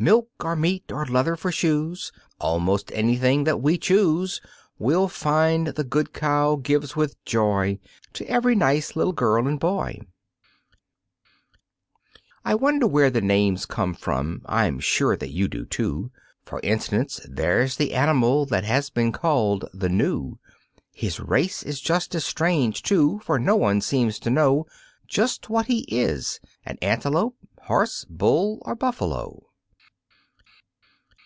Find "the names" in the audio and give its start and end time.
13.10-13.66